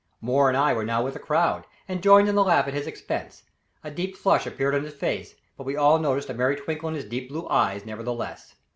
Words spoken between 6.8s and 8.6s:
in his deep blue eyes, nevertheless.